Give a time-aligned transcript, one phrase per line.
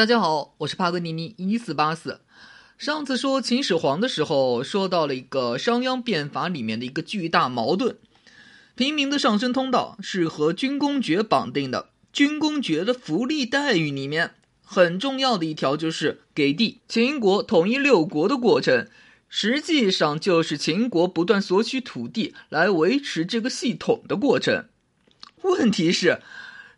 [0.00, 2.22] 大家好，我是帕格尼尼一四八四。
[2.78, 7.98] 上次说秦始皇的时候，说到了一个商鞅变法里面的一个巨大矛盾：
[8.74, 16.80] 平民的上升通道是和军功爵绑定的，军功爵的福利待遇里面很重要的一条就是给地。
[16.88, 18.88] 秦国统一六国的过程，
[19.28, 24.64] 实际上就是秦国不断索取土地来维持这个系统的过程。
[25.42, 26.22] 问题是，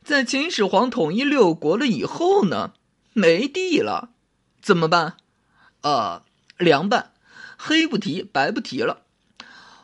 [0.03, 2.73] 在秦始皇统一六国了以后呢？
[3.13, 4.11] 没地了，
[4.61, 5.17] 怎么办？
[5.83, 6.23] 呃，
[6.59, 7.13] 凉拌，
[7.57, 9.03] 黑不提白不提了。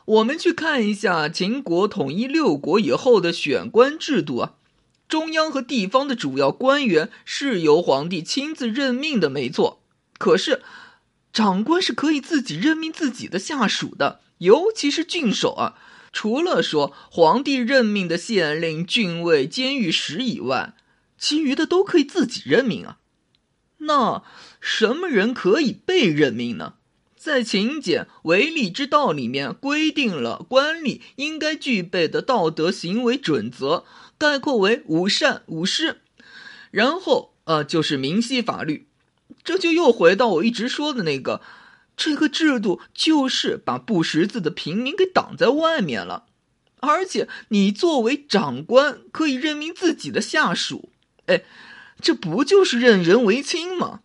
[0.05, 4.53] 我们去看一下秦国统一六国以后的选官制度啊，
[5.07, 9.83] 中央和地方的主要官员是由皇帝亲自任命的，没错。
[10.17, 10.63] 可是，
[11.31, 15.75] 长官是可以自己任命自己的下属的，尤其是郡守啊。
[16.11, 20.73] 除了说皇帝任命的县令、郡尉、监狱使以外，
[21.19, 22.97] 其余的都可以自己任命啊。
[23.79, 24.23] 那
[24.59, 26.75] 什么人可以被任命呢？
[27.15, 33.83] 在勤俭为利之道里面规定了官吏应该具备的道德行为准则，
[34.17, 35.99] 概括为五善五失。
[36.71, 38.87] 然后呃，就是明晰法律。
[39.43, 41.41] 这就又回到我一直说的那个，
[41.97, 46.25] 这个制度就是把不识字的平民给挡在外面了。
[46.79, 50.89] 而且你作为长官可以任命自己的下属，
[51.25, 51.43] 哎。
[52.01, 54.01] 这不就是任人唯亲吗？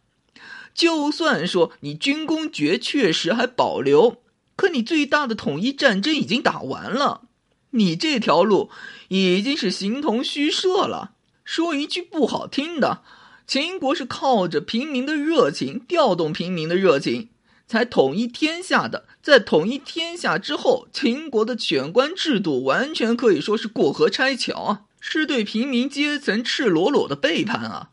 [0.74, 4.22] 就算说你军功爵确实还保留，
[4.56, 7.22] 可你最大的统一战争已经打完了，
[7.70, 8.70] 你这条路
[9.08, 11.12] 已经是形同虚设了。
[11.44, 13.02] 说一句不好听的，
[13.46, 17.28] 秦国是靠着平民的热情，调动平民的热情，
[17.68, 19.04] 才统一天下的。
[19.22, 24.80] 在统一天下之后，秦国的选官制度完全可以说是过河拆桥啊。
[25.06, 27.90] 是对平民阶层赤裸裸的背叛啊！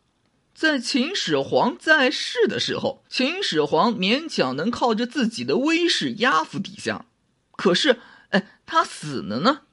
[0.55, 7.05] 在秦始皇在世的时候，秦始皇勉强能靠着自己的威势压服底下。
[7.51, 9.63] 可是，哎，他死了呢，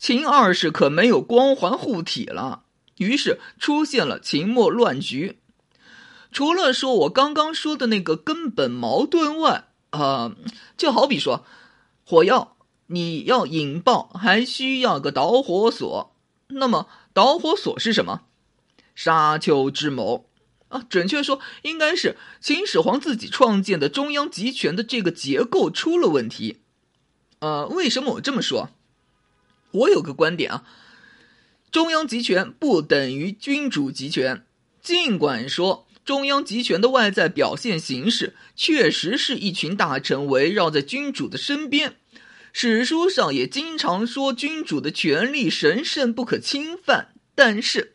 [0.00, 2.64] 秦二世可没有光环护体了，
[2.96, 5.38] 于是出现了秦末乱局。
[6.32, 10.34] 除了说我刚刚说的那个根本矛盾外，啊，
[10.76, 11.46] 就好比说，
[12.04, 12.56] 火药
[12.88, 16.16] 你要引爆，还需要个导火索。
[16.48, 18.22] 那么导火索是什么？
[18.94, 20.28] 沙丘之谋
[20.68, 26.58] 啊，准确说应该是秦始皇自己创建的中央集权的这个结构出了问题。
[27.38, 28.70] 呃，为什么我这么说？
[29.70, 30.64] 我有个观点啊，
[31.70, 34.44] 中央集权不等于君主集权。
[34.80, 41.96] 尽管说中央集权的外在表现形式确实是一群大臣围绕在君主的身边。
[42.60, 47.94] 史书上也经常说君主的权力神圣不可侵犯，但是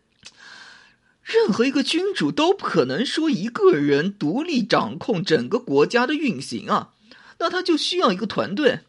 [1.22, 6.94] 任何一个君主都不可能说一个人独立掌控整个国家的运行啊，
[7.40, 8.80] 那他就需要一个团队。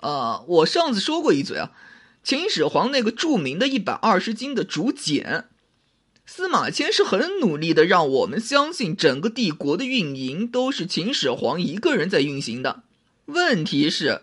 [0.00, 1.70] 啊，我上次说过一嘴啊，
[2.24, 5.44] 秦始皇那个著名的一百二十斤的竹简，
[6.26, 12.82] 司马迁是很努力的让我们相信整个帝国的运营都是秦始皇一个人在运行的。
[13.26, 14.22] 问题是。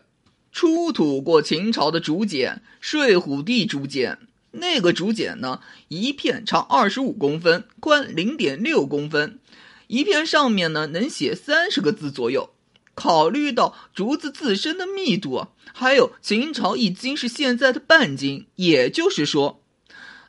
[0.54, 4.12] 出土过秦朝的竹简《睡虎地竹简》，
[4.52, 9.40] 那个竹简呢，一片长二十五公分，宽零点六公分，
[9.88, 12.52] 一片上面呢能写三十个字左右。
[12.94, 19.60] 考虑到竹子自身的密度，还有秦朝一斤是现在的半斤，也就是说，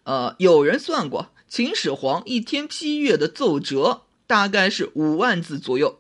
[0.05, 5.99] 呃，有人算过，秦始皇一天批阅的奏折大概是五万字左右。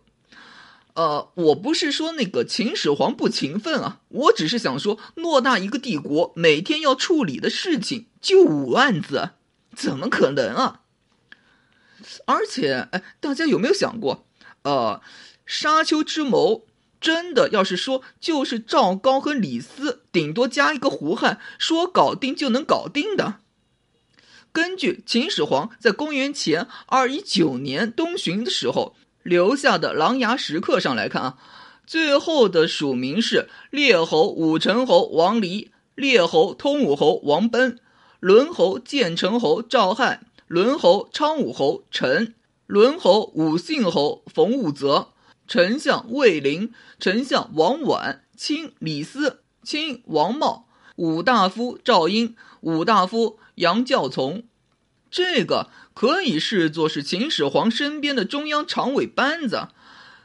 [0.95, 9.31] 呃，我不是说那个秦始皇不勤奋啊，我只是想说，偌大一个帝国，每天要处理的事情就五万字，
[9.75, 10.83] 怎么可能啊？
[12.27, 14.25] 而且，哎，大家有没有想过，
[14.63, 15.03] 呃，
[15.45, 16.65] 沙丘之谋
[17.01, 23.41] 真的要是说就是赵高和李斯，顶多加一个胡亥，说搞定就能搞定的？
[24.53, 28.95] 根据秦始皇在公元前二一九年东巡的时候。
[29.25, 31.39] 留下的琅琊石刻上来看啊，
[31.87, 37.81] 最后的署名是列侯武成侯王离、列侯通武侯王奔、
[38.21, 42.35] 伦侯建成侯赵亥、伦侯昌武侯陈、
[42.67, 45.09] 伦侯武信侯冯武泽、
[45.49, 54.45] 丞相魏灵、丞相王绾、卿李斯、卿王茂、武大夫赵婴、武大夫杨教从。
[55.15, 59.69] 这个可以视作是秦始皇身边的中央常委班子。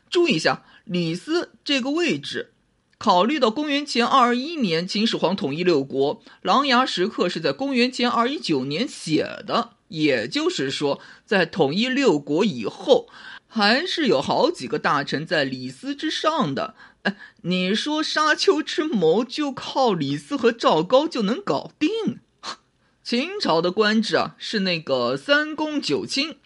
[0.09, 2.53] 注意一下，李斯这个位置，
[2.97, 13.07] 考虑到公元前二二一年秦始皇统一六国，琅琊石刻是在公元前二一九年写的，也就是说，在统一六国以后，
[13.45, 16.74] 还是有好几个大臣在李斯之上的。
[17.03, 22.18] 哎，你说沙丘之谋就靠李斯和赵高就能搞定？
[23.09, 26.38] 秦朝的官制啊，是那个三公九卿，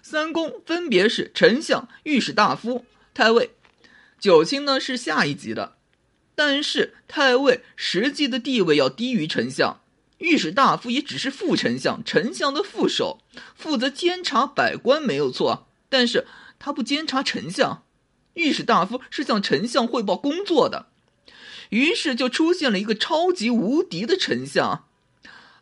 [0.00, 3.50] 三公分别是丞相、御史大夫、太尉，
[4.18, 5.76] 九卿呢是下一级的，
[6.34, 9.82] 但是太尉实际的地位要低于丞相。
[10.16, 13.18] 御史大夫也只是副丞相，丞相的副手，
[13.54, 16.26] 负责监察百官没有错，但是
[16.58, 17.84] 他不监察丞相。
[18.32, 20.86] 御史大夫是向丞相汇报工作的，
[21.68, 24.86] 于是就出现了一个超级无敌的丞相。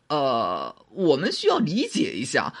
[0.09, 2.53] 呃，我们需要理解一下，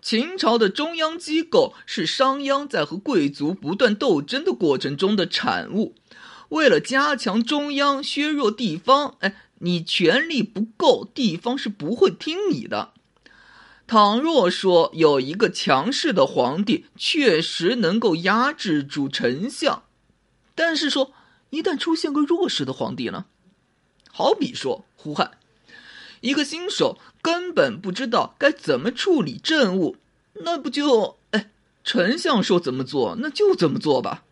[0.00, 5.94] 秦朝的中央机构是商鞅在和贵族不断斗争的过程中的产物。
[6.48, 9.42] 为了加强中央，削弱地方，哎。
[9.60, 12.92] 你权力不够，地方是不会听你的。
[13.86, 19.84] 倘若说有一个强势的皇帝，确实能够压制住丞相，
[20.54, 21.14] 但是说
[21.48, 23.24] 一旦出现个弱势的皇帝呢？
[24.12, 25.30] 好比说胡亥，
[26.26, 29.94] 一个新手根本不知道该怎么处理政务，
[30.32, 31.52] 那不就哎，
[31.84, 34.24] 丞相说怎么做，那就怎么做吧。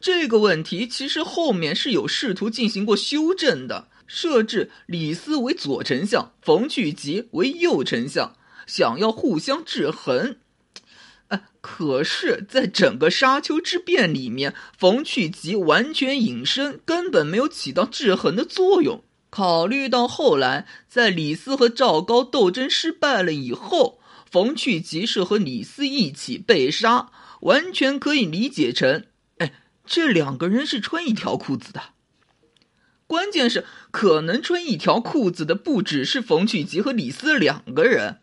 [0.00, 3.86] 这个问题其实后面是有试图进行过修正的。
[4.08, 8.34] 设置李斯为左丞相，冯去疾为右丞相，
[8.66, 10.38] 想要互相制衡。
[11.28, 19.04] 哎，可是，在整个沙丘之变里面，冯去疾完全隐身，根本没有起到制衡的作用。
[19.30, 27.10] 考虑到后来在李斯和赵高斗争失败了以后，冯去疾是和李斯一起被杀，
[27.40, 29.04] 完全可以理解成，
[29.38, 29.52] 哎，
[29.84, 31.82] 这两个人是穿一条裤子的。
[33.06, 38.20] 关键是，可能穿一条裤子的不只是冯去疾和李斯两个人。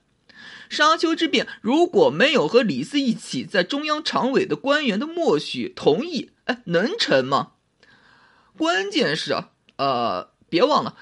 [0.69, 7.51] 沙丘之变如果没有和李斯一起在中央常委的官员的默许同意，哎，能成吗？
[8.57, 10.97] 关键是啊，呃，别忘了，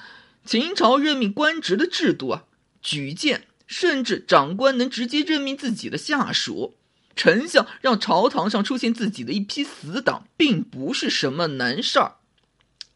[0.45, 2.44] 秦朝任命官职的制度啊，
[2.81, 6.75] 举荐，甚至长官能直接任命自己的下属。
[7.16, 12.16] 丞相让朝堂上出现自己的一批死党，并不是什么难事儿。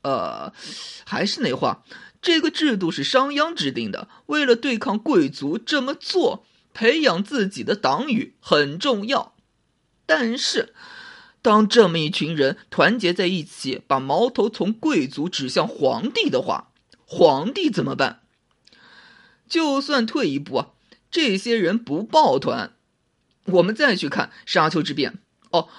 [0.02, 0.54] 呃，
[1.06, 1.84] 还是那话，
[2.22, 9.36] 这个制度是商鞅制定的，为了对抗贵族，这么做培养自己的党羽很重要。
[10.06, 10.74] 但是，
[11.48, 16.72] 当这么一群人团结在一起，把矛头从贵族指向皇帝的话，
[17.06, 18.20] 皇帝怎么办？
[19.48, 20.68] 就算退一步啊，
[21.10, 22.74] 这些人不抱团，
[23.46, 25.20] 我们再去看沙丘之变
[25.52, 25.70] 哦。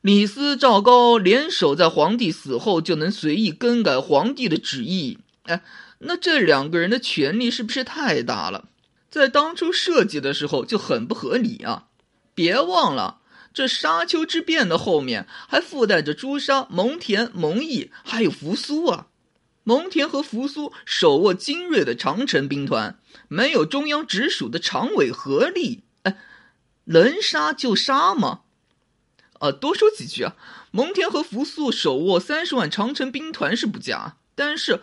[0.00, 5.18] 李斯、赵高联手，在皇帝死后就能随意更改皇帝的旨意。
[5.42, 5.64] 哎，
[5.98, 8.68] 那这两个人的权力是不是太大了？
[9.10, 11.88] 在当初设计的时候就很不合理啊！
[12.32, 13.19] 别忘了，
[13.52, 19.08] 这沙丘之变的后面还附带着朱砂、蒙恬、蒙毅，还有扶苏啊。
[19.62, 22.98] 蒙恬和扶苏手握精锐的长城兵团，
[23.28, 26.16] 没有中央直属的常委合力，哎，
[26.84, 28.40] 能杀就杀吗？
[29.40, 30.36] 呃，多说几句啊。
[30.72, 34.80] 蒙恬和扶苏手握三十万长城兵团是不假，但是，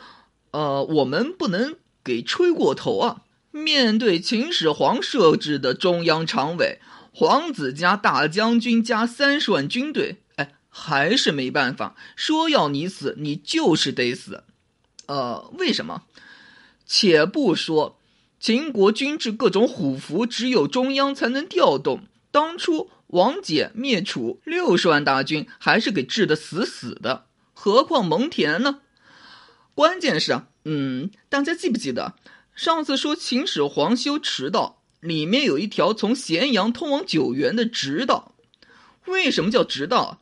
[0.52, 3.22] 呃，我们不能给吹过头啊。
[3.52, 6.80] 面对秦始皇设置的中央常委，
[7.20, 11.96] 皇子加大将军加三十万军队，哎，还是没办法。
[12.16, 14.44] 说要你死，你就是得死。
[15.08, 16.04] 呃，为什么？
[16.86, 17.98] 且不说
[18.40, 22.02] 秦国军制各种虎符，只有中央才能调动。
[22.30, 22.92] 当初。
[23.08, 28.82] 王翦灭楚，六十万大军还是给治得死死的，何况蒙恬呢？
[29.74, 32.16] 关键是啊，嗯，大家记不记得
[32.54, 38.34] 上次说秦始皇修驰道，里面有一条从咸阳通往九原的直道？
[39.06, 40.22] 为什么叫直道？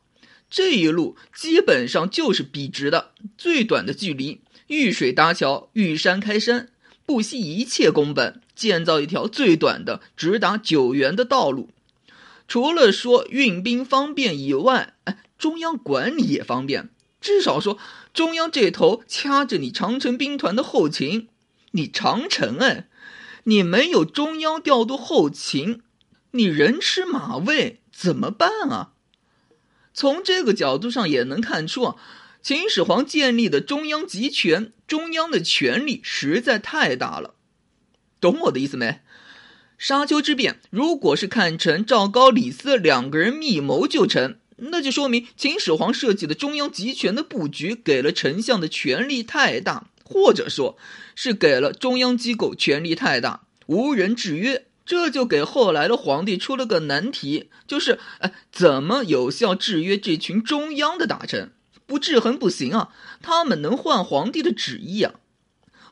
[0.49, 6.69] 这一路基本上就是笔直的，最短的距离，遇水搭桥，遇山开山，
[7.05, 11.69] 不惜一切工本，建造一条最短的直达九原的道路。
[12.47, 16.89] 除了说运兵方便以外，哎，中央管理也方便。
[17.19, 17.79] 至少说，
[18.13, 21.27] 中央这头掐着你长城兵团的后勤，
[21.71, 22.87] 你长城哎，
[23.45, 25.81] 你没有中央调度后勤，
[26.31, 28.93] 你人吃马喂怎么办啊？
[29.93, 31.95] 从这个角度上也能看出啊，
[32.41, 37.35] 秦始皇建立的中央集权，中央的权力实在太大了。
[38.19, 39.01] 懂我的意思没？
[39.77, 50.77] 沙丘之变，如果是看成赵高、李斯两个人密谋就成，那就说明秦始皇设计的中央集权的布局给了丞相的权力太大，或者说，
[51.15, 61.51] 是给了中央机构权力太大，无人制约，这就给后来的皇帝出了个难题，就是哎，怎么有效制约这群中央的大臣？
[61.87, 62.89] 不制衡不行啊，
[63.21, 65.15] 他们能换皇帝的旨意啊。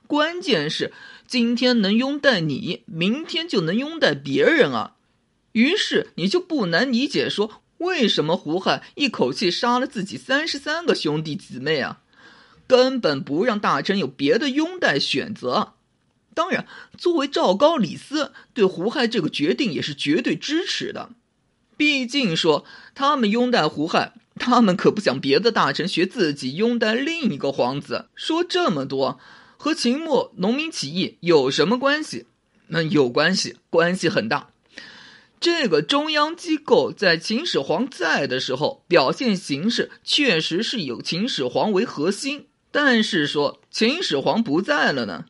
[0.06, 0.94] 关键是
[1.28, 4.96] 今天能拥戴你，明天就能拥戴别人啊。
[5.54, 12.02] 于是你就不难理解，说为什么胡亥一口气杀了自己三十三个兄弟姊妹啊？
[12.68, 15.74] 根本不让大臣有别的拥戴选择。
[16.34, 16.66] 当然，
[16.98, 21.12] 作为赵高、李斯，对胡亥这个决定也是绝对支持的。
[21.78, 22.66] 毕竟说
[22.96, 28.08] 他们拥戴胡亥，他们可不想别的大臣学自己拥戴另一个皇子。
[28.16, 29.20] 说这么多，
[29.58, 32.26] 和秦末农民起义有什么关系？
[32.68, 34.50] 那有关系，关系很大。
[35.40, 42.48] 这个中央机构在秦始皇在的时候，表现形式确实是有秦始皇为核心。
[42.74, 45.26] 但是说秦始皇不在了呢？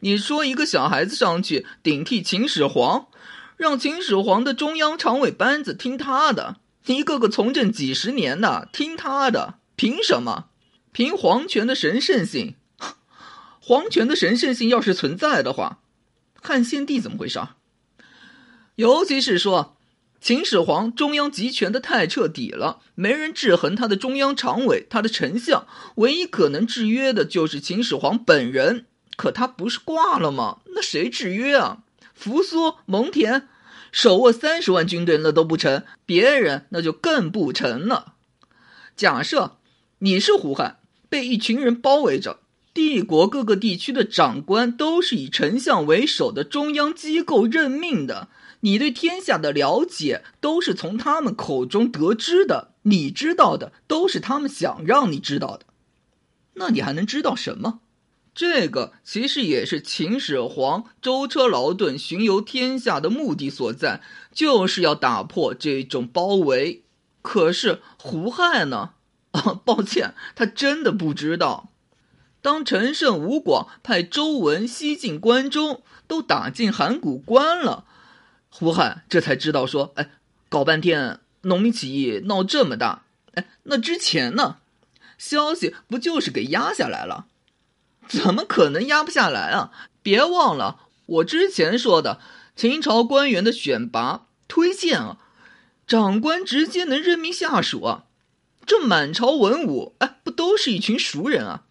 [0.00, 3.06] 你说一个小孩子上去顶替秦始皇，
[3.56, 10.50] 让秦始皇的中央常委班子听他的，一个个从政几十年的听他的，凭什么？
[10.92, 12.56] 凭皇权的神圣性？
[13.58, 15.78] 皇权的神圣性要是存在的话，
[16.42, 17.40] 汉献帝怎么回事？
[18.74, 19.75] 尤其是说，
[20.26, 25.68] 秦始皇中央集权的太彻底了，没人制衡他的中央常委、他的丞相，
[25.98, 28.86] 唯一可能制约的就是秦始皇本人。
[29.14, 30.58] 可他不是挂了吗？
[30.74, 31.84] 那谁制约啊？
[32.12, 33.44] 扶苏、蒙恬，
[33.92, 38.14] 手握三十万军队那都不成，别人那就更不成了。
[38.96, 39.58] 假设
[40.00, 42.40] 你是胡亥，被一群人包围着，
[42.74, 48.26] 帝国各个地区的长官都是以丞相为首的中央机构任命的。
[48.66, 55.66] 你对天下的了解都是从他们口中得知的，你知道的都是他们想让你知道的，
[56.54, 57.78] 那你还能知道什么？
[58.34, 66.82] 这个其实也是秦始皇舟车劳顿巡游天下的目的所在，就是要打破这种包围。
[67.22, 68.90] 可是胡亥呢？
[69.30, 71.68] 啊， 抱歉，他真的不知道。
[72.42, 77.84] 当陈胜、吴广派周文西进关中，都打进函谷关了。
[78.58, 80.12] 胡亥这才知道说：“哎，
[80.48, 83.02] 搞半天农民起义闹这么大，
[83.34, 84.56] 哎，那之前呢？
[85.18, 87.26] 消息不就是给压下来了？
[88.08, 89.72] 怎么可能压不下来啊？
[90.02, 92.18] 别忘了我之前说的
[92.54, 95.18] 秦朝官员的选拔推荐啊，
[95.86, 98.04] 长官直接能任命下属啊。
[98.64, 101.64] 这满朝文武，哎，不都是一群熟人啊？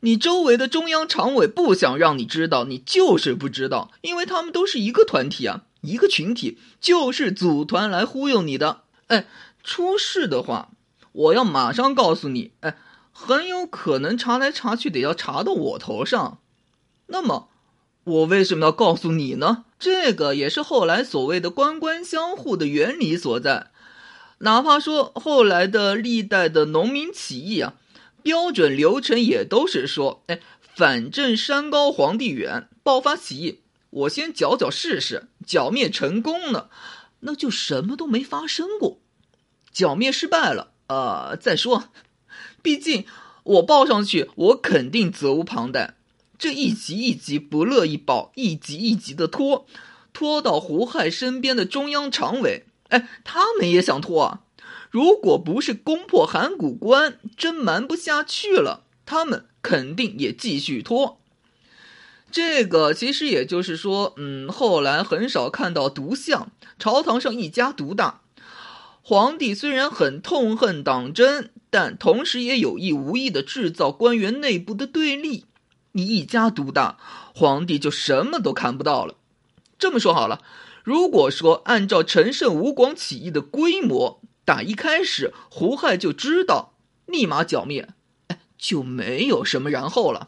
[0.00, 9.26] 你周围的中央常委不想让你知道，你就是不知道，因为他们都是一个团体啊。”一个群体就是组团来忽悠你的，哎，
[9.62, 10.70] 出事的话，
[11.12, 12.76] 我要马上告诉你，哎，
[13.12, 16.38] 很有可能查来查去得要查到我头上。
[17.06, 17.48] 那么，
[18.04, 19.64] 我为什么要告诉你呢？
[19.78, 23.70] 这个也是后来所谓的官官相护的原理所在。
[24.38, 27.74] 哪怕说后来的历代的农民起义啊，
[28.22, 30.40] 标准流程也都是说，哎，
[30.74, 33.60] 反正山高皇帝远，爆发起义。
[33.94, 36.68] 我先剿剿试试，剿灭成功了，
[37.20, 38.98] 那就什么都没发生过；
[39.72, 41.90] 剿灭失败了，呃，再说。
[42.60, 43.04] 毕竟
[43.44, 45.94] 我报上去，我肯定责无旁贷。
[46.36, 49.64] 这一级一级不乐意报，一级一级的拖，
[50.12, 54.40] 拖到胡亥身边的中央常委，哎，他们也想拖啊。
[54.90, 61.20] 如果不是攻破函谷关，真瞒不下去了，他们肯定也继续拖。
[62.34, 66.50] 这个其实也就是说，嗯，后来很少看到独相，
[66.80, 68.22] 朝堂上一家独大。
[69.02, 75.44] 皇帝虽然很痛恨党争，但同时也有意无意的制造官员内部的对立。
[75.92, 76.98] 你一家独大，
[77.32, 79.14] 皇帝就什么都看不到了。
[79.78, 80.42] 这么说好了，
[80.82, 86.74] 如果说按照陈胜吴广起义的规模，打一开始胡亥就知道，
[87.06, 87.90] 立马剿灭，
[88.26, 90.26] 哎，就没有什么然后了。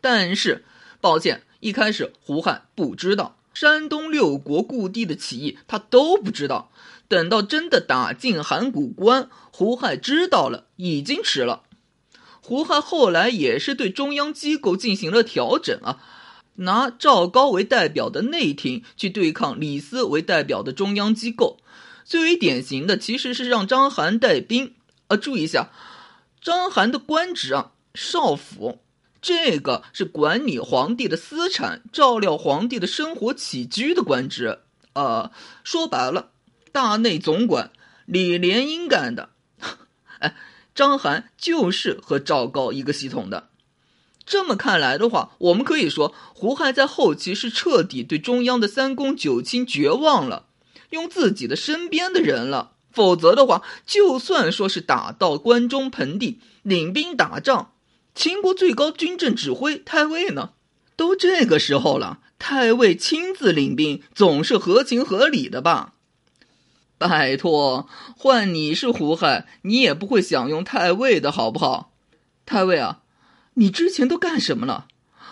[0.00, 0.64] 但是。
[1.04, 6.70] 抱歉，一开始胡亥不知道山东六国故地的起义，他都不知道。
[7.08, 11.64] 等到真的打进函谷关，胡亥知道了，已经迟了。
[12.40, 15.98] 胡亥后来也是对中央机构进行了调整啊，
[16.54, 21.58] 拿赵高为代表的内廷去对抗李斯为代表的中央机构。
[22.06, 24.72] 最为典型的其实是让章邯带兵
[25.08, 25.70] 啊，注意一下，
[26.40, 28.78] 章邯的官职啊，少府。
[29.24, 34.58] 这个是管理皇帝的私产、照料皇帝的生活起居的官职，
[34.92, 35.32] 呃，
[35.64, 36.32] 说白了，
[36.72, 37.70] 大内总管
[38.04, 39.30] 李莲英干的。
[40.20, 40.36] 哎，
[40.74, 43.48] 章邯就是和赵高一个系统的。
[44.26, 50.48] 这么看来的话，我们可以说胡亥在后期是彻底对中央的三公九卿绝望了，
[50.90, 52.72] 用自己的身边的人了。
[52.90, 57.72] 否则的话，就算说是打到关中盆地，领兵打仗，
[58.14, 60.50] 秦国最高军政指挥太尉呢，
[60.96, 65.94] 都这个时候了，太尉亲自领兵，总是合情合理的吧？
[66.96, 71.92] 拜托，换你是胡亥，你也不会想用太尉的好不好？
[72.46, 73.00] 太尉啊，
[73.54, 74.86] 你之前都干什么了？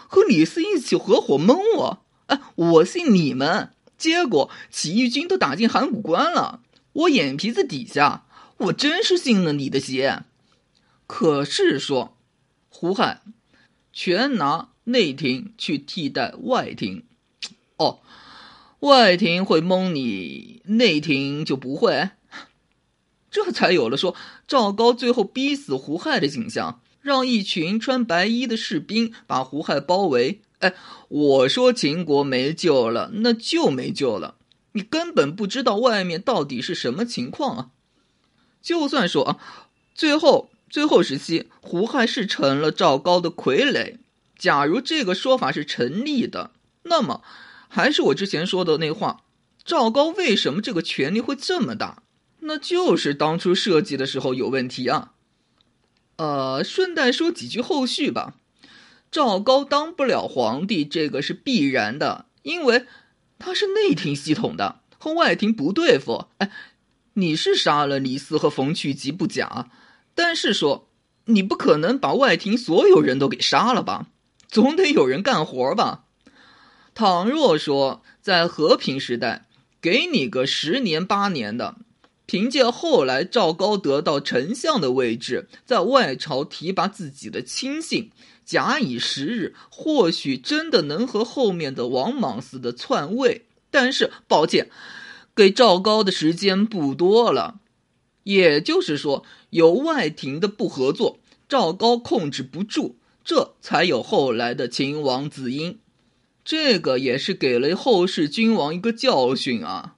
[0.09, 2.05] 和李斯一起合伙蒙我？
[2.27, 6.61] 哎，我信你们，结果起义军都打进函谷关了。
[6.95, 8.27] 我眼皮子底下，
[8.59, 10.25] 我真是信了你的邪。
[11.07, 12.17] 可是说，
[12.83, 13.23] 胡亥
[13.93, 17.05] 全拿内廷去替代外廷，
[17.77, 18.01] 哦，
[18.81, 22.11] 外廷会蒙你，内廷就不会，
[23.31, 24.17] 这才有了说
[24.49, 30.41] 赵高最后逼死胡亥的景象，让一群穿白衣的士兵把胡亥包围。
[30.59, 30.75] 哎，
[31.09, 34.35] 我说秦国没救了，那就没救了。
[34.73, 37.71] 你根本不知道外面到底是什么情况啊！
[38.61, 39.39] 就算说啊，
[39.95, 43.99] 最后最后时期胡亥是成了赵高的傀儡，
[44.39, 46.53] 假如这个说法是成立的，
[46.85, 47.23] 那么
[47.69, 49.23] 还是我之前说的那话：
[49.63, 52.03] 赵高为什么这个权力会这么大？
[52.41, 55.13] 那就是当初设计的时候有问题啊！
[56.17, 58.37] 呃，顺带说几句后续吧。
[59.11, 62.87] 赵高当不了皇帝，这个是必然的，因为。
[63.39, 66.29] 他是内廷系统的，和外廷不对付。
[66.39, 66.51] 哎，
[67.15, 69.69] 你是杀了李斯和冯去疾不假，
[70.15, 70.89] 但是说
[71.27, 74.07] 你不可能把外廷所有人都给杀了吧？
[74.49, 76.05] 总得有人干活吧？
[76.95, 79.47] 倘若说在和平时代，
[79.81, 81.77] 给你个十年八年的，
[82.27, 88.11] 凭借后来赵高得到丞相的位置，在外朝提拔自己的亲信。
[88.45, 93.47] 假以时日，或许真的能和后面的王莽似的篡位。
[93.71, 94.69] 但是，抱歉，
[95.35, 97.61] 给赵高的时间不多了。
[98.25, 105.79] 也就是说，有外廷的不合作，赵高控制不住，这才有后来的秦王子婴。
[106.45, 109.97] 这个也是给了后世君王一个教训啊，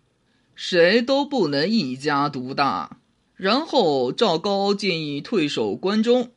[0.55, 2.99] 谁都不能一家独大。
[3.37, 6.31] 然后，赵高建议退守关中。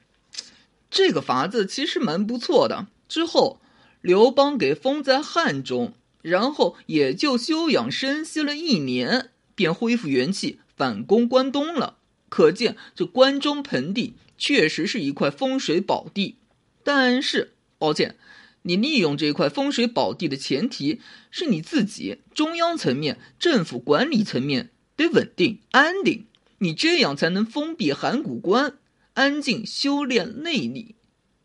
[0.90, 2.88] 这个法子其实蛮不错的。
[3.08, 3.60] 之后，
[4.02, 11.98] 刘邦给封在汉中，然后也就休养生息了一年，便恢复元气，反攻关东了。
[12.30, 16.38] 可见这关中盆地确实是一块风水宝地。
[16.84, 18.16] 但是，抱歉，
[18.62, 26.28] 你利用这块风水宝地的前提是你自己中央层面、政府管理层面得稳定安定，
[26.60, 28.76] 你这样才能封闭函谷关。
[29.14, 30.94] 安静修炼内力，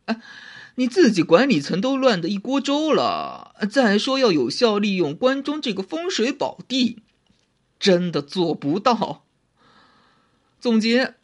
[0.05, 0.21] 哎，
[0.75, 3.55] 你自己管理层都乱得一锅粥了。
[3.71, 6.99] 再说要有效利用关中这个风水宝地，
[7.83, 9.25] 真的做不到。
[10.61, 11.15] 总结，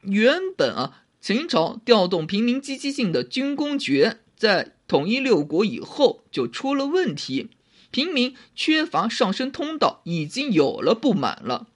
[0.00, 7.50] 原本啊，秦朝调动平民积极性的军功爵，在统一六国以后就出了问题，
[7.90, 11.66] 平民缺乏上升通道，已经有了不满了。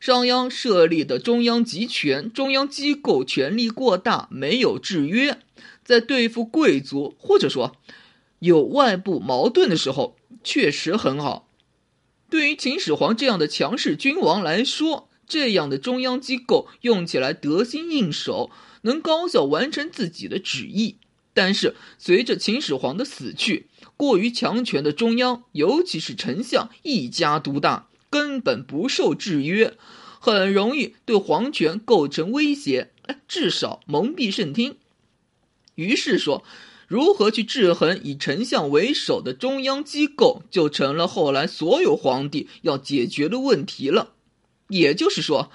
[0.00, 5.38] 商鞅设立的中央集权，中央机构权力过大，没有制约，
[5.84, 7.76] 在对付贵族或者说
[8.38, 11.45] 有外部矛盾的时候，确实很好。
[12.28, 18.50] 对于秦始皇这样的强势君王来说，这样的中央机构用起来得心应手，
[18.82, 20.98] 能高效完成自己的旨意。
[21.34, 27.88] 但是随着秦始皇的死去，过于强权的中央，尤其是丞相一家独大。
[28.08, 29.76] 根本不受制约，
[30.20, 32.92] 很容易对皇权构成威胁，
[33.28, 34.76] 至少蒙蔽圣听。
[35.74, 36.44] 于是说，
[36.86, 44.12] 如何去制衡以丞相为首的中央机构，就成了后来所有皇帝要解决的问题了。
[44.68, 45.50] 也就是说，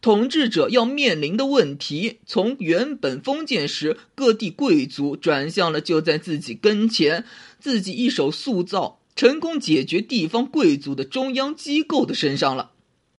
[0.00, 7.24] 统治者要面临的问题，从原本封建时各地贵族，转向了就在自己跟前，
[7.60, 8.98] 自己一手塑造。
[9.14, 12.71] 成功解决地方贵族的中央机构的身上了。